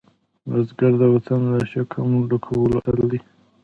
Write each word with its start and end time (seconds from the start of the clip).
بزګر 0.49 0.91
د 1.01 1.03
وطن 1.13 1.41
د 1.51 1.53
شکم 1.71 2.09
ډکولو 2.29 2.75
اتل 2.79 2.99
دی 3.11 3.19